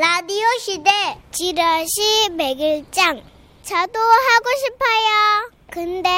[0.00, 0.90] 라디오 시대
[1.32, 3.20] 지라시 백일장
[3.64, 5.50] 저도 하고 싶어요.
[5.72, 6.08] 근데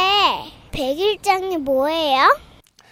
[0.71, 2.37] 백일장이 뭐예요?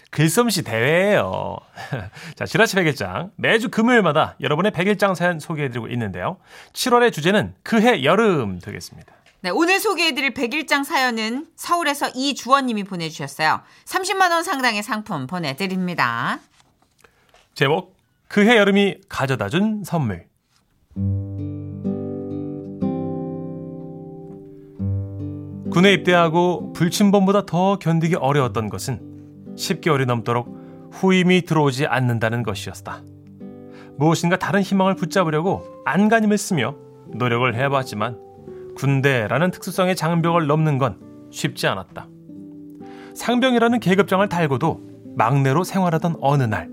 [0.09, 1.59] 글솜씨 대회예요.
[2.37, 6.39] 자, 지라시 백일장 매주 금요일마다 여러분의 백일장 사연 소개해드리고 있는데요.
[6.73, 9.13] 7월의 주제는 그해 여름 되겠습니다.
[9.43, 13.61] 네, 오늘 소개해드릴 백일장 사연은 서울에서 이주원님이 보내주셨어요.
[13.85, 16.41] 30만 원 상당의 상품 보내드립니다.
[17.53, 17.95] 제목
[18.29, 20.29] 그해 여름이 가져다 준 선물.
[25.71, 33.03] 군에 입대하고 불침범보다 더 견디기 어려웠던 것은 10개월이 넘도록 후임이 들어오지 않는다는 것이었다.
[33.97, 36.75] 무엇인가 다른 희망을 붙잡으려고 안간힘을 쓰며
[37.09, 38.19] 노력을 해봤지만
[38.77, 40.99] 군대라는 특수성의 장벽을 넘는 건
[41.31, 42.09] 쉽지 않았다.
[43.15, 44.81] 상병이라는 계급장을 달고도
[45.17, 46.71] 막내로 생활하던 어느 날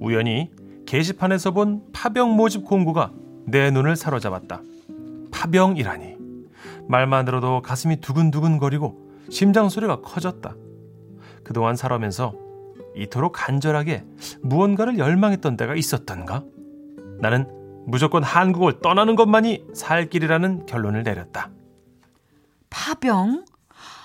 [0.00, 0.50] 우연히
[0.86, 3.12] 게시판에서 본 파병 모집 공고가
[3.46, 4.60] 내 눈을 사로잡았다.
[5.30, 6.16] 파병이라니.
[6.88, 10.54] 말만 들어도 가슴이 두근두근거리고 심장 소리가 커졌다.
[11.44, 12.34] 그동안 살아오면서
[12.94, 14.04] 이토록 간절하게
[14.42, 16.44] 무언가를 열망했던 때가 있었던가?
[17.18, 17.46] 나는
[17.86, 21.50] 무조건 한국을 떠나는 것만이 살 길이라는 결론을 내렸다.
[22.70, 23.44] 파병?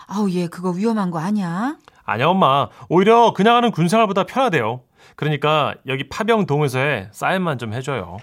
[0.08, 1.78] 아우, 얘 그거 위험한 거 아니야?
[2.06, 2.70] 아니야, 엄마.
[2.89, 4.81] 오히려 그냥 하는 군생활보다 편하대요.
[5.16, 8.17] 그러니까 여기 파병 동의서에 사인만 좀 해줘요.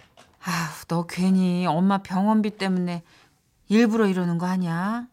[0.47, 3.03] 아휴, 너 괜히 엄마 병원비 때문에
[3.69, 5.07] 일부러 이러는 거 아니야?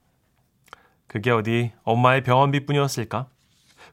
[1.07, 3.27] 그게 어디 엄마의 병원비뿐이었을까?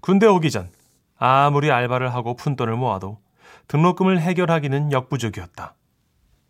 [0.00, 0.70] 군대 오기 전
[1.16, 3.20] 아무리 알바를 하고 푼 돈을 모아도
[3.68, 5.74] 등록금을 해결하기는 역부족이었다.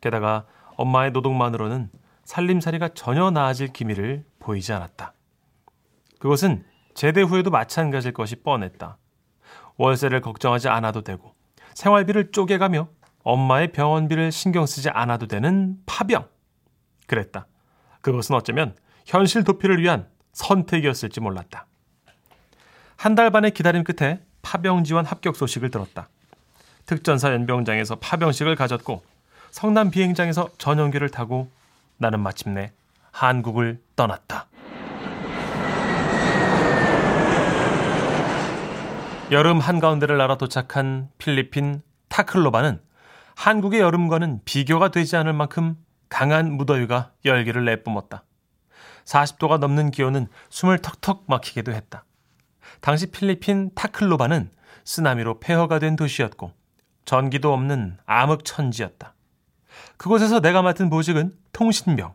[0.00, 1.90] 게다가 엄마의 노동만으로는
[2.24, 5.12] 살림살이가 전혀 나아질 기미를 보이지 않았다.
[6.18, 8.96] 그것은 제대 후에도 마찬가지일 것이 뻔했다.
[9.76, 11.34] 월세를 걱정하지 않아도 되고
[11.74, 12.88] 생활비를 쪼개가며
[13.28, 16.26] 엄마의 병원비를 신경 쓰지 않아도 되는 파병.
[17.06, 17.46] 그랬다.
[18.00, 21.66] 그것은 어쩌면 현실 도피를 위한 선택이었을지 몰랐다.
[22.96, 26.08] 한 달 반의 기다림 끝에 파병 지원 합격 소식을 들었다.
[26.86, 29.04] 특전사 연병장에서 파병식을 가졌고
[29.50, 31.50] 성남 비행장에서 전용기를 타고
[31.98, 32.72] 나는 마침내
[33.10, 34.46] 한국을 떠났다.
[39.30, 42.87] 여름 한가운데를 날아 도착한 필리핀 타클로바는
[43.38, 45.76] 한국의 여름과는 비교가 되지 않을 만큼
[46.08, 48.24] 강한 무더위가 열기를 내뿜었다.
[49.04, 52.04] 40도가 넘는 기온은 숨을 턱턱 막히기도 했다.
[52.80, 54.50] 당시 필리핀 타클로바는
[54.84, 56.52] 쓰나미로 폐허가 된 도시였고
[57.04, 59.14] 전기도 없는 암흑천지였다.
[59.98, 62.14] 그곳에서 내가 맡은 보직은 통신병.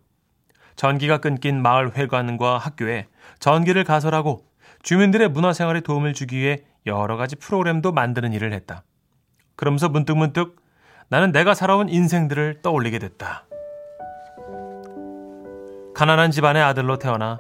[0.76, 3.08] 전기가 끊긴 마을 회관과 학교에
[3.40, 4.46] 전기를 가설하고
[4.82, 8.84] 주민들의 문화생활에 도움을 주기 위해 여러 가지 프로그램도 만드는 일을 했다.
[9.56, 10.63] 그러면서 문득문득
[11.14, 13.46] 나는 내가 살아온 인생들을 떠올리게 됐다.
[15.94, 17.38] 가난한 집안의 아들로 태어나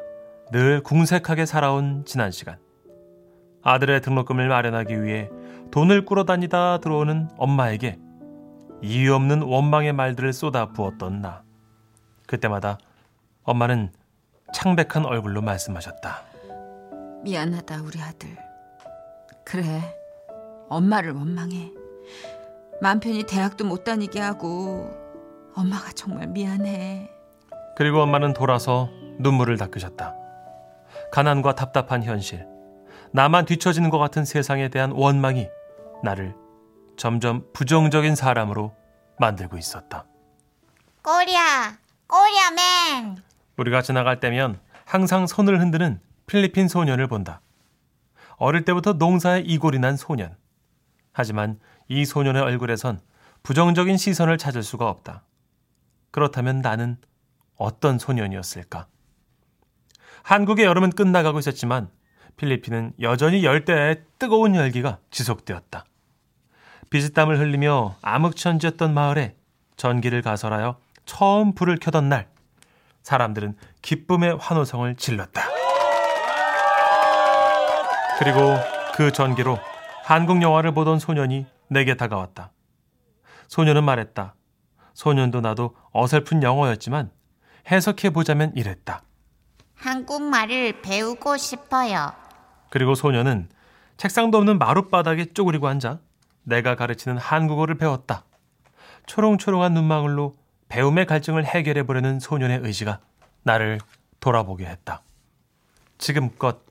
[0.52, 2.60] 늘 궁색하게 살아온 지난 시간.
[3.64, 5.28] 아들의 등록금을 마련하기 위해
[5.72, 7.98] 돈을 꾸러다니다 들어오는 엄마에게
[8.84, 11.42] 이유 없는 원망의 말들을 쏟아 부었던 나.
[12.28, 12.78] 그때마다
[13.42, 13.92] 엄마는
[14.54, 16.22] 창백한 얼굴로 말씀하셨다.
[17.24, 18.38] 미안하다, 우리 아들.
[19.44, 19.82] 그래,
[20.70, 21.83] 엄마를 원망해.
[22.84, 24.92] 맘 편히 대학도 못 다니게 하고
[25.56, 27.10] 엄마가 정말 미안해.
[27.78, 28.90] 그리고 엄마는 돌아서
[29.20, 30.14] 눈물을 닦으셨다.
[31.14, 32.46] 가난과 답답한 현실,
[33.14, 35.48] 나만 뒤처지는 것 같은 세상에 대한 원망이
[36.04, 36.36] 나를
[36.98, 38.76] 점점 부정적인 사람으로
[39.18, 40.04] 만들고 있었다.
[41.04, 41.78] 꼬리야,
[42.08, 43.16] 꼬리야맨.
[43.56, 47.40] 우리가 지나갈 때면 항상 손을 흔드는 필리핀 소년을 본다.
[48.36, 50.36] 어릴 때부터 농사에 이골이 난 소년.
[51.14, 53.00] 하지만 이 소년의 얼굴에선
[53.44, 55.24] 부정적인 시선을 찾을 수가 없다.
[56.12, 56.98] 그렇다면 나는
[57.58, 58.88] 어떤 소년이었을까?
[60.24, 61.90] 한국의 여름은 끝나가고 있었지만
[62.38, 65.86] 필리핀은 여전히 열대의 뜨거운 열기가 지속되었다.
[66.90, 69.36] 비지땀을 흘리며 암흑천지였던 마을에
[69.76, 72.30] 전기를 가설하여 처음 불을 켜던 날
[73.02, 75.42] 사람들은 기쁨의 환호성을 질렀다.
[78.19, 78.56] 그리고
[78.96, 79.60] 그 전기로
[80.04, 82.52] 한국 영화를 보던 소년이 내게 다가왔다.
[83.48, 84.36] 소년은 말했다.
[84.94, 87.12] 소년도 나도 어설픈 영어였지만
[87.70, 89.04] 해석해 보자면 이랬다.
[89.75, 92.14] 한국말을 배우고 싶어요.
[92.70, 93.50] 그리고 소년은
[93.98, 96.00] 책상도 없는 마룻바닥에 쪼그리고 앉아
[96.44, 98.26] 내가 가르치는 한국어를 배웠다.
[99.06, 100.34] 초롱초롱한 눈망울로
[100.69, 103.00] 배움의 갈증을 해결해 보려는 소년의 의지가
[103.44, 103.80] 나를
[104.19, 105.04] 돌아보게 했다.
[105.98, 106.64] 지금껏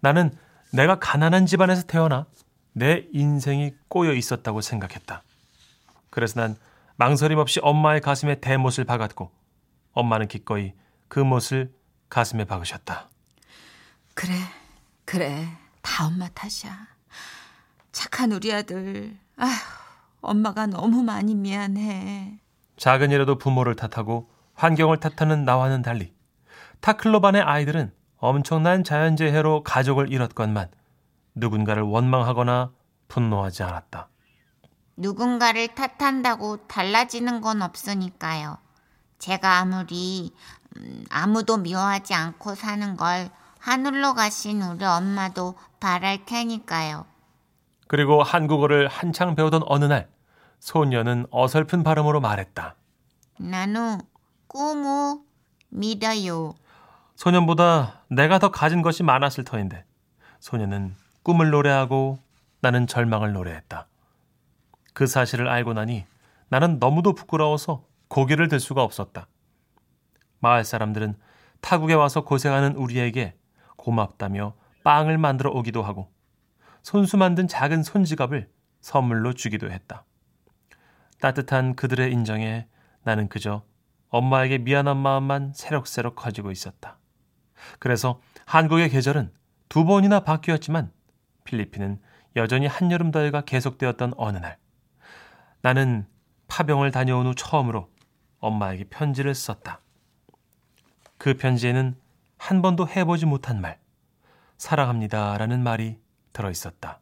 [0.00, 0.30] 나는
[0.72, 2.26] 내가 가난한 집안에서 태어나
[2.72, 5.22] 내 인생이 꼬여 있었다고 생각했다.
[6.10, 6.56] 그래서 난
[6.96, 9.30] 망설임 없이 엄마의 가슴에 대못을 박았고
[9.92, 10.72] 엄마는 기꺼이
[11.08, 11.72] 그 못을
[12.08, 13.08] 가슴에 박으셨다.
[14.14, 14.34] 그래,
[15.04, 15.48] 그래.
[15.82, 16.86] 다 엄마 탓이야.
[17.90, 19.16] 착한 우리 아들.
[19.36, 19.50] 아휴,
[20.20, 22.38] 엄마가 너무 많이 미안해.
[22.76, 26.14] 작은 일에도 부모를 탓하고 환경을 탓하는 나와는 달리
[26.80, 30.68] 타클럽 안의 아이들은 엄청난 자연재해로 가족을 잃었건만
[31.34, 32.72] 누군가를 원망하거나
[33.08, 34.08] 분노하지 않았다.
[34.96, 38.58] 누군가를 탓한다고 달라지는 건 없으니까요.
[39.18, 40.32] 제가 아무리
[40.76, 47.06] 음, 아무도 미워하지 않고 사는 걸 하늘로 가신 우리 엄마도 바랄 테니까요.
[47.86, 50.08] 그리고 한국어를 한창 배우던 어느 날
[50.58, 52.74] 소녀는 어설픈 발음으로 말했다.
[53.38, 54.00] 나는
[54.46, 55.18] 꿈을
[55.68, 56.54] 믿어요.
[57.16, 59.84] 소년보다 내가 더 가진 것이 많았을 터인데
[60.40, 62.18] 소녀는 꿈을 노래하고
[62.60, 63.86] 나는 절망을 노래했다.
[64.92, 66.04] 그 사실을 알고 나니
[66.48, 69.26] 나는 너무도 부끄러워서 고개를 들 수가 없었다.
[70.40, 71.16] 마을 사람들은
[71.60, 73.34] 타국에 와서 고생하는 우리에게
[73.76, 74.54] 고맙다며
[74.84, 76.12] 빵을 만들어 오기도 하고
[76.82, 80.04] 손수 만든 작은 손지갑을 선물로 주기도 했다.
[81.20, 82.66] 따뜻한 그들의 인정에
[83.04, 83.62] 나는 그저
[84.08, 86.98] 엄마에게 미안한 마음만 새록새록 커지고 있었다.
[87.78, 89.32] 그래서 한국의 계절은
[89.68, 90.92] 두 번이나 바뀌었지만
[91.44, 92.00] 필리핀은
[92.36, 94.56] 여전히 한여름 더위가 계속되었던 어느 날
[95.60, 96.06] 나는
[96.48, 97.90] 파병을 다녀온 후 처음으로
[98.40, 99.80] 엄마에게 편지를 썼다.
[101.16, 101.96] 그 편지에는
[102.36, 103.78] 한 번도 해보지 못한 말,
[104.58, 105.98] 사랑합니다 라는 말이
[106.32, 107.00] 들어 있었다.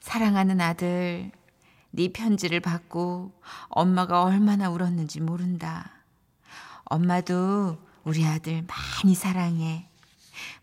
[0.00, 1.30] 사랑하는 아들,
[1.90, 3.32] 네 편지를 받고
[3.68, 5.92] 엄마가 얼마나 울었는지 모른다.
[6.84, 9.88] 엄마도 우리 아들 많이 사랑해.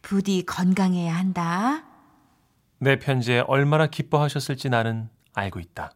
[0.01, 1.83] 부디 건강해야 한다.
[2.79, 5.93] 내 편지에 얼마나 기뻐하셨을지 나는 알고 있다.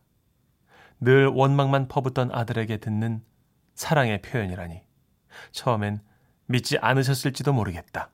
[1.01, 3.21] 늘 원망만 퍼붓던 아들에게 듣는
[3.75, 4.81] 사랑의 표현이라니.
[5.51, 5.99] 처음엔
[6.45, 8.09] 믿지 않으셨을지도 모르겠다.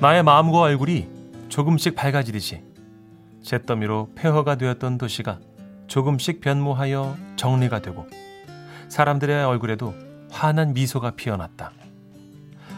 [0.00, 1.08] 나의 마음과 얼굴이
[1.48, 2.62] 조금씩 밝아지듯이
[3.42, 5.40] 잿더미로 폐허가 되었던 도시가
[5.86, 8.06] 조금씩 변모하여 정리가 되고
[8.88, 9.94] 사람들의 얼굴에도
[10.30, 11.72] 환한 미소가 피어났다.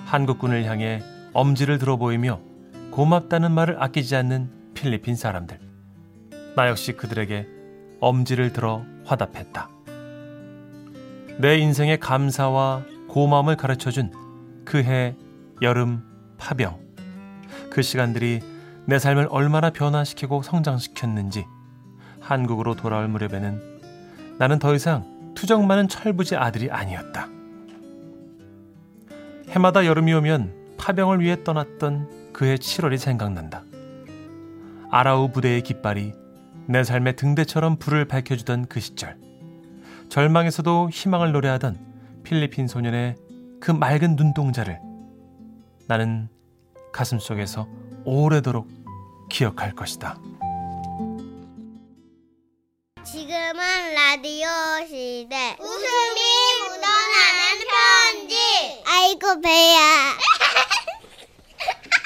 [0.07, 2.41] 한국군을 향해 엄지를 들어 보이며
[2.99, 5.61] 고맙다는 말을 아끼지 않는 필리핀 사람들.
[6.57, 7.47] 나 역시 그들에게
[8.01, 9.71] 엄지를 들어 화답했다.
[11.39, 14.11] 내 인생의 감사와 고마움을 가르쳐 준
[14.65, 15.15] 그해
[15.63, 16.03] 여름
[16.39, 16.81] 파병.
[17.71, 18.41] 그 시간들이
[18.87, 21.47] 내 삶을 얼마나 변화시키고 성장시켰는지
[22.19, 23.81] 한국으로 돌아올 무렵에는
[24.41, 27.29] 나는 더 이상 투정 많은 철부지 아들이 아니었다.
[29.51, 33.65] 해마다 여름이 오면 파병을 위해 떠났던 그해 7월이 생각난다.
[34.93, 36.13] 아라우 부대의 깃발이
[36.69, 39.19] 내 삶의 등대처럼 불을 밝혀주던 그 시절.
[40.09, 43.17] 절망에서도 희망을 노래하던 필리핀 소년의
[43.61, 44.79] 그 맑은 눈동자를
[45.89, 46.29] 나는
[46.93, 47.67] 가슴 속에서
[48.05, 48.69] 오래도록
[49.29, 50.17] 기억할 것이다.
[53.05, 54.47] 지금은 라디오
[54.87, 55.57] 시대.
[55.59, 56.21] 웃음이
[56.69, 58.37] 묻어나는 편지.
[58.87, 60.38] 아이고, 배야.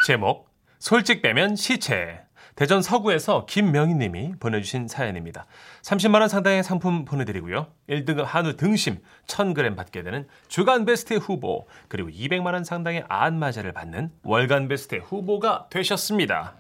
[0.03, 0.49] 제목
[0.81, 2.21] 솔직 빼면 시체
[2.57, 5.47] 대전 서구에서 김명희 님이 보내주신 사연입니다.
[5.83, 7.69] 30만 원 상당의 상품 보내드리고요.
[7.89, 14.11] 1등급 한우 등심 1000g 받게 되는 주간 베스트 후보 그리고 200만 원 상당의 안마자를 받는
[14.25, 16.57] 월간 베스트 후보가 되셨습니다.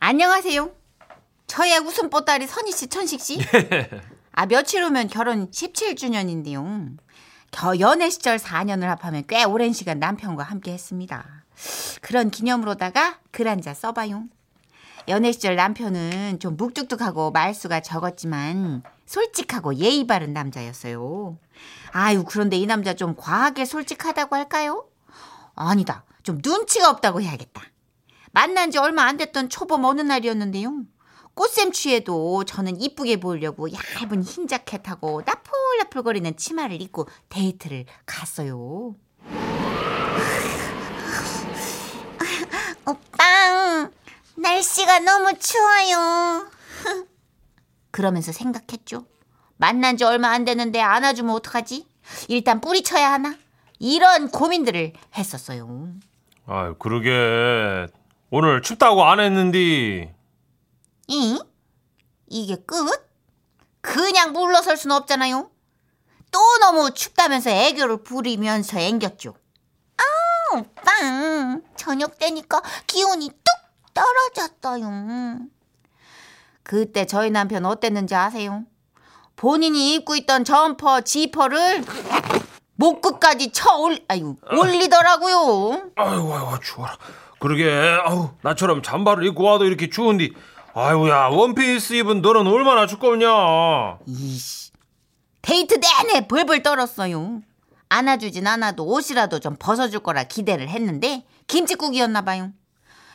[0.00, 0.70] 안녕하세요.
[1.46, 3.38] 저의 웃음 보따리 선희 씨, 천식 씨.
[4.32, 6.98] 아 며칠 후면 결혼 17주년인데요.
[7.52, 11.35] 겨 연애 시절 4년을 합하면 꽤 오랜 시간 남편과 함께 했습니다.
[12.00, 14.24] 그런 기념으로다가 글 한 자 써봐요.
[15.08, 21.38] 연애 시절 남편은 좀 묵뚝뚝하고 말수가 적었지만 솔직하고 예의 바른 남자였어요.
[21.92, 24.88] 아유, 그런데 이 남자 좀 과하게 솔직하다고 할까요?
[25.54, 26.04] 아니다.
[26.24, 27.62] 좀 눈치가 없다고 해야겠다.
[28.32, 30.82] 만난 지 얼마 안 됐던 초봄 어느 날이었는데요.
[31.34, 38.96] 꽃샘추위에도 저는 이쁘게 보이려고 얇은 흰 자켓하고 나풀나풀거리는 치마를 입고 데이트를 갔어요.
[42.86, 43.90] 오빠,
[44.36, 46.48] 날씨가 너무 추워요.
[47.90, 49.06] 그러면서 생각했죠.
[49.56, 51.86] 만난 지 얼마 안 됐는데 안아주면 어떡하지?
[52.28, 53.34] 일단 뿌리쳐야 하나?
[53.78, 55.88] 이런 고민들을 했었어요.
[56.46, 57.88] 아 그러게
[58.30, 60.14] 오늘 춥다고 안 했는데
[61.08, 61.40] 이?
[62.28, 63.10] 이게 끝?
[63.80, 65.50] 그냥 물러설 수는 없잖아요.
[66.30, 69.34] 또 너무 춥다면서 애교를 부리면서 앵겼죠.
[70.52, 75.38] 아, 오빠, 저녁 때니까 기온이 뚝 떨어졌어요.
[76.62, 78.64] 그때 저희 남편 어땠는지 아세요?
[79.36, 81.84] 본인이 입고 있던 점퍼, 지퍼를
[82.74, 85.90] 목 끝까지 쳐 올, 아유, 올리더라고요.
[85.96, 86.96] 아이고, 아이고, 추워라.
[87.38, 87.70] 그러게,
[88.04, 90.34] 아우, 나처럼 잠바를 입고 와도 이렇게 추운디.
[90.74, 93.98] 아이고야, 원피스 입은 너는 얼마나 춥겠냐.
[94.06, 94.70] 이씨.
[95.42, 97.40] 데이트 내내 벌벌 떨었어요.
[97.88, 102.50] 안아주진 않아도 옷이라도 좀 벗어줄 거라 기대를 했는데 김칫국이었나 봐요.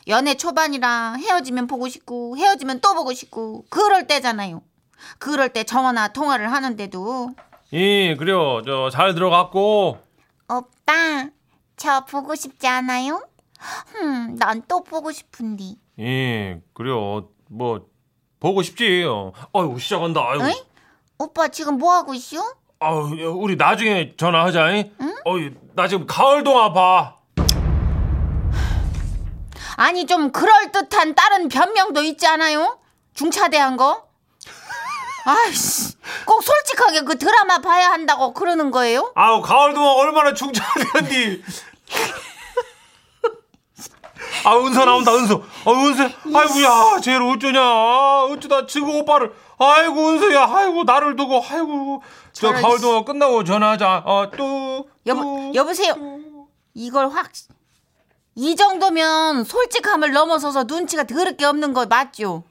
[0.08, 4.62] 연애 초반이라 헤어지면 보고 싶고 헤어지면 또 보고 싶고 그럴 때잖아요.
[5.18, 7.30] 그럴 때 전화 통화를 하는데도
[7.70, 8.60] 이, 그래요.
[8.66, 9.98] 저, 잘 들어갔고.
[10.48, 11.28] 오빠,
[11.76, 13.26] 저 보고 싶지 않아요?
[13.94, 15.64] 흠, 난 또 보고 싶은데.
[15.96, 17.28] 이, 그래요.
[17.48, 17.86] 뭐,
[18.40, 19.04] 보고 싶지.
[19.04, 19.32] 어.
[19.54, 20.20] 아이고, 시작한다.
[20.22, 20.44] 아이고.
[20.44, 20.54] 어이?
[21.18, 22.42] 오빠 지금 뭐 하고 있어?
[22.82, 23.10] 아우,
[23.40, 24.66] 우리 나중에 전화하자.
[24.68, 25.14] 응?
[25.24, 27.16] 어이, 나 지금 가을 동화 봐.
[29.76, 32.78] 아니 좀 그럴듯한 다른 변명도 있지 않아요?
[33.14, 34.04] 중차대한 거?
[35.24, 35.94] 아이씨
[36.26, 39.12] 꼭 솔직하게 그 드라마 봐야 한다고 그러는 거예요?
[39.14, 41.42] 아우, 가을 동화 얼마나 중차대한디.
[44.44, 45.42] 아, 은서 나온다, 은서.
[45.64, 46.04] 아, 은서.
[46.34, 47.60] 아이고야, 쟤를 어쩌냐.
[47.60, 49.32] 아, 어쩌다 지구 오빠를.
[49.58, 50.44] 아이고, 은서야.
[50.52, 51.42] 아이고, 나를 두고.
[51.48, 52.02] 아이고.
[52.32, 52.82] 저 가을 씨.
[52.82, 54.02] 동화 끝나고 전화하자.
[54.04, 54.88] 어, 또.
[55.06, 56.48] 여보 또, 여보세요 또.
[56.74, 57.30] 이걸 확
[58.34, 62.44] 이 정도면 솔직함을 넘어서서 눈치가 더럽게 없는 거 맞죠?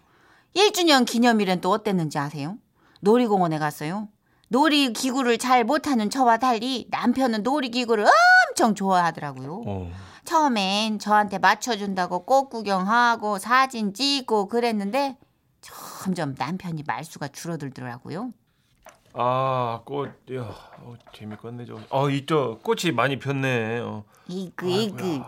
[0.55, 2.57] 1주년 기념일엔 또 어땠는지 아세요?
[2.99, 4.07] 놀이공원에 갔어요.
[4.49, 8.05] 놀이기구를 잘 못하는 저와 달리 남편은 놀이기구를
[8.49, 9.63] 엄청 좋아하더라고요.
[9.65, 9.91] 어.
[10.31, 15.17] 처음엔 저한테 맞춰준다고 꽃 구경하고 사진 찍고 그랬는데
[15.59, 18.31] 점점 남편이 말수가 줄어들더라고요.
[19.13, 20.43] 아, 꽃, 야,
[20.77, 21.77] 어, 재밌겠네, 저.
[21.89, 23.79] 어, 이쪽 꽃이 많이 폈네.
[23.79, 24.05] 어.
[24.29, 25.19] 이그 이그.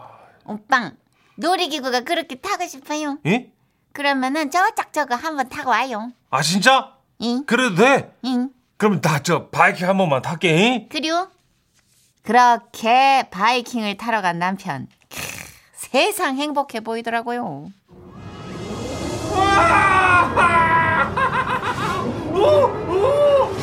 [0.46, 0.94] 오빠,
[1.36, 3.18] 놀이기구가 그렇게 타고 싶어요?
[3.26, 3.52] 예?
[3.92, 6.14] 그러면은 저짝 저거 한번 타고 와요.
[6.30, 6.94] 아, 진짜?
[7.22, 8.16] 응, 그래도 돼?
[8.24, 8.52] 응.
[8.78, 10.56] 그럼 나 저 바이킹 한 번만 탈게.
[10.76, 10.88] 잉?
[10.90, 11.28] 그리고
[12.24, 14.88] 그렇게 바이킹을 타러 간 남편.
[15.10, 15.18] 크,
[15.76, 17.68] 세상 행복해 보이더라고요.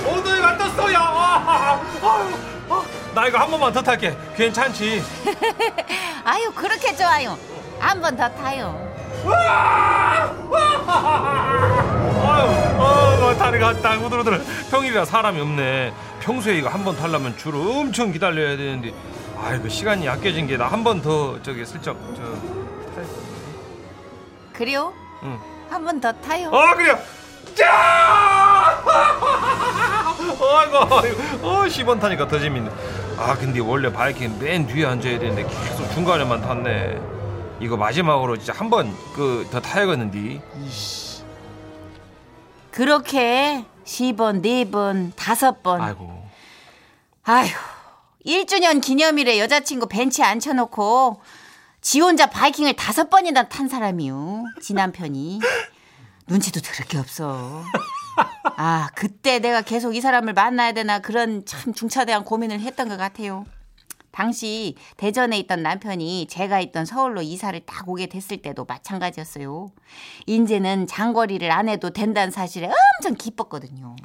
[0.07, 1.01] 엉덩이 가 떴어, 야.
[1.03, 1.81] 아,
[3.15, 4.17] 나 이거 한 번만 더 탈게.
[4.37, 5.03] 괜찮지?
[6.25, 7.37] 아유 그렇게 좋아요.
[7.79, 8.89] 한 번 더 타요.
[12.23, 12.45] 아유,
[12.79, 14.43] 아, 다리가 딱 우들우들.
[14.71, 15.93] 평일이라 사람이 없네.
[16.21, 18.93] 평소에 이거 한 번 타려면 줄 엄청 기다려야 되는데.
[19.43, 22.23] 아이고 시간이 아껴진 게 나 한 번 더 저기 슬쩍 저
[22.95, 23.05] 탈.
[24.53, 24.93] 그래요?
[25.23, 25.39] 응.
[25.71, 26.49] 한 번 더 타요.
[26.51, 26.99] 어 그래요.
[27.55, 27.67] 짜!
[30.43, 32.71] 아이고, 아이고, 어 10번 타니까 더 재밌네.
[33.19, 37.01] 아 근데 원래 바이킹 맨 뒤에 앉아야 되는데 계속 중간에만 탔네.
[37.61, 40.41] 이거 마지막으로 진짜 한 번 그 더 타야겠는데.
[42.71, 45.81] 그렇게 10번, 4번, 5번.
[45.81, 46.23] 아이고.
[47.25, 47.49] 아휴,
[48.25, 51.21] 1주년 기념일에 여자친구 벤치에 앉혀놓고
[51.81, 54.45] 지 혼자 바이킹을 다섯 번이나 탄 사람이요.
[54.63, 55.41] 지 남편이.
[56.29, 57.65] 눈치도 더럽게 없어.
[58.57, 63.45] 아, 그때 내가 계속 이 사람을 만나야 되나 그런 참 중차대한 고민을 했던 것 같아요.
[64.13, 69.69] 당시 대전에 있던 남편이 제가 있던 서울로 이사를 딱 오게 됐을 때도 마찬가지였어요.
[70.27, 72.67] 이제는 장거리를 안 해도 된다는 사실에
[73.01, 73.97] 엄청 기뻤거든요.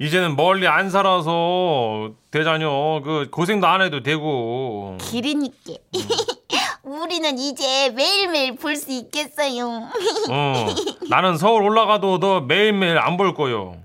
[0.00, 4.96] 이제는 멀리 안 살아서 대자녀 그 고생도 안 해도 되고.
[5.00, 5.74] 길이니까.
[6.82, 9.88] 우리는 이제 매일매일 볼 수 있겠어요.
[10.30, 10.66] 어,
[11.08, 13.76] 나는 서울 올라가도 너 매일매일 안 볼 거요.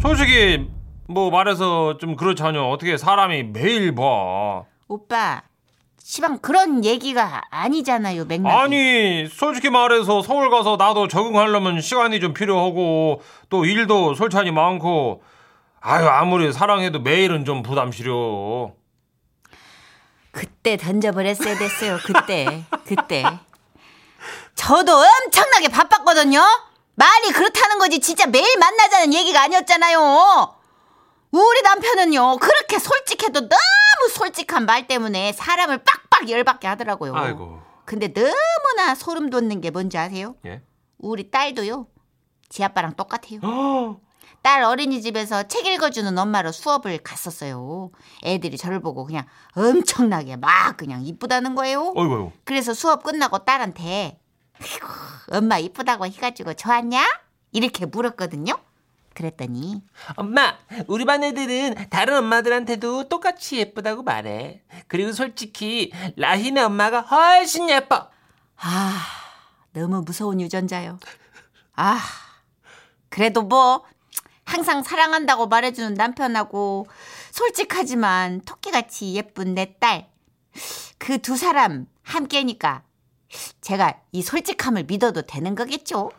[0.00, 0.68] 솔직히
[1.10, 2.68] 뭐 말해서 좀 그렇잖여.
[2.68, 4.62] 어떻게 사람이 매일 봐.
[4.86, 5.42] 오빠,
[6.00, 8.56] 시방 그런 얘기가 아니잖아요, 맥락이.
[8.56, 15.22] 아니 솔직히 말해서 서울 가서 나도 적응하려면 시간이 좀 필요하고 또 일도 솔찬히 많고
[15.80, 18.74] 아유 아무리 사랑해도 매일은 좀 부담스러워.
[20.30, 22.62] 그때 던져버렸어야 됐어요, 그때.
[22.86, 23.24] 그때.
[24.54, 26.40] 저도 엄청나게 바빴거든요?
[26.94, 30.54] 말이 그렇다는 거지, 진짜 매일 만나자는 얘기가 아니었잖아요.
[31.32, 37.14] 우리 남편은요, 그렇게 솔직해도 너무 솔직한 말 때문에 사람을 빡빡 열받게 하더라고요.
[37.14, 40.34] 아이고 근데 너무나 소름 돋는 게 뭔지 아세요?
[40.46, 40.62] 예.
[40.98, 41.86] 우리 딸도요,
[42.48, 43.40] 지 아빠랑 똑같아요.
[43.42, 44.00] 어,
[44.42, 47.90] 딸 어린이집에서 책 읽어주는 엄마로 수업을 갔었어요.
[48.24, 51.92] 애들이 저를 보고 그냥 엄청나게 막 그냥 이쁘다는 거예요.
[51.96, 52.32] 어이구.
[52.44, 54.18] 그래서 수업 끝나고 딸한테
[55.30, 57.02] "엄마 이쁘다고 해가지고 좋았냐?
[57.52, 58.54] 이렇게 물었거든요.
[59.14, 59.82] 그랬더니
[60.16, 64.62] 엄마, 우리 반 애들은 다른 엄마들한테도 똑같이 예쁘다고 말해.
[64.88, 68.08] 그리고 솔직히 라희네 엄마가 훨씬 예뻐.
[68.56, 69.06] 아
[69.72, 70.98] 너무 무서운 유전자요.
[71.74, 71.98] 아,
[73.08, 73.84] 그래도 뭐,
[74.44, 76.86] 항상 사랑한다고 말해주는 남편하고,
[77.30, 80.08] 솔직하지만 토끼같이 예쁜 내 딸.
[80.98, 82.82] 그 두 사람 함께니까,
[83.60, 86.10] 제가 이 솔직함을 믿어도 되는 거겠죠?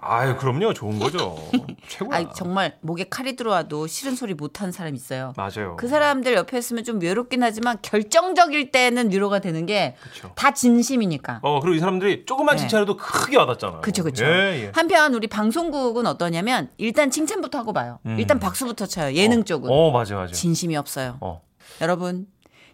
[0.00, 0.74] 아유, 그럼요.
[0.74, 1.36] 좋은 거죠.
[1.88, 2.18] 최고야.
[2.18, 5.32] 아 정말 목에 칼이 들어와도 싫은 소리 못하는 사람 있어요.
[5.36, 5.76] 맞아요.
[5.76, 9.96] 그 사람들 옆에 있으면 좀 외롭긴 하지만 결정적일 때는 위로가 되는 게
[10.34, 10.52] 다.
[10.52, 11.40] 진심이니까.
[11.42, 12.60] 어, 그리고 이 사람들이 조금만 네.
[12.60, 13.80] 칭찬해도 크게 와닿잖아요.
[13.82, 14.24] 그쵸, 그쵸.
[14.24, 14.72] 예, 예.
[14.74, 17.98] 한편 우리 방송국은 어떠냐면 일단 칭찬부터 하고 봐요.
[18.06, 18.18] 음.
[18.18, 19.14] 일단 박수부터 쳐요.
[19.14, 19.70] 예능 어, 쪽은.
[19.70, 20.32] 어, 맞아, 맞아.
[20.32, 21.18] 진심이 없어요.
[21.20, 21.42] 어.
[21.80, 22.26] 여러분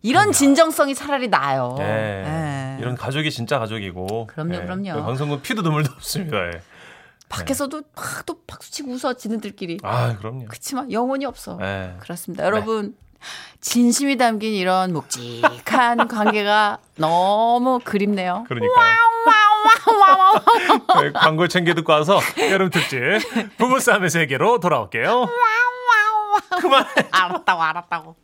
[0.02, 1.76] 이런 진정성이 차라리 나아요.
[1.80, 1.84] 예.
[1.84, 2.76] 예.
[2.80, 4.26] 이런 가족이 진짜 가족이고.
[4.26, 4.60] 그럼요, 예.
[4.60, 5.02] 그럼요.
[5.04, 6.36] 방송국 피도 눈물도 없습니다.
[6.48, 6.60] 예.
[7.38, 9.78] 밖에서도 막또 박수치고 웃어 지네들끼리.
[9.82, 10.46] 아, 그럼요.
[10.48, 11.58] 그치만 영혼이 없어.
[11.62, 11.94] 예.
[12.00, 12.44] 그렇습니다.
[12.44, 12.96] 여러분
[13.60, 18.44] 진심이 담긴 이런 묵직한 관계가 너무 그립네요.
[18.48, 18.94] 그러니까요.
[21.02, 23.00] 네, 광고 챙겨 듣고 와서 여름 특집
[23.58, 25.26] 부부싸움의 세계로 돌아올게요.
[26.60, 26.84] 그만.
[27.10, 28.16] 알았다고 알았다고.